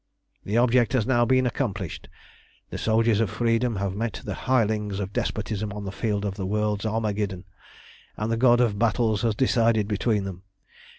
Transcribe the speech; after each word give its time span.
"That 0.45 0.57
object 0.57 0.93
has 0.93 1.05
now 1.05 1.25
been 1.25 1.45
accomplished; 1.45 2.09
the 2.71 2.79
soldiers 2.79 3.19
of 3.19 3.29
freedom 3.29 3.75
have 3.75 3.93
met 3.93 4.19
the 4.25 4.33
hirelings 4.33 4.99
of 4.99 5.13
despotism 5.13 5.71
on 5.71 5.85
the 5.85 5.91
field 5.91 6.25
of 6.25 6.33
the 6.37 6.47
world's 6.47 6.87
Armageddon, 6.87 7.45
and 8.17 8.31
the 8.31 8.35
God 8.35 8.59
of 8.61 8.79
Battles 8.79 9.21
has 9.21 9.35
decided 9.35 9.87
between 9.87 10.23
them. 10.23 10.41